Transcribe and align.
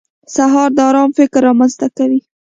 سهار 0.35 0.69
د 0.77 0.79
ارام 0.89 1.09
فکر 1.17 1.39
رامنځته 1.47 1.87
کوي. 1.97 2.21